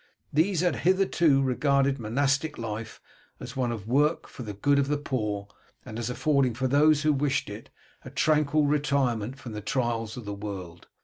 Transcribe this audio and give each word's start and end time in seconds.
These 0.33 0.61
had, 0.61 0.77
hitherto, 0.77 1.43
regarded 1.43 1.99
monastic 1.99 2.57
life 2.57 2.99
as 3.39 3.55
one 3.55 3.71
of 3.71 3.85
work 3.87 4.27
for 4.27 4.41
the 4.41 4.55
good 4.55 4.79
of 4.79 4.87
the 4.87 4.97
poor, 4.97 5.47
and 5.85 5.99
as 5.99 6.09
affording 6.09 6.55
for 6.55 6.67
those 6.67 7.03
who 7.03 7.13
wished 7.13 7.51
it 7.51 7.69
a 8.03 8.09
tranquil 8.09 8.65
retirement 8.65 9.37
from 9.37 9.51
the 9.51 9.61
trials 9.61 10.17
of 10.17 10.25
the 10.25 10.33
world. 10.33 10.87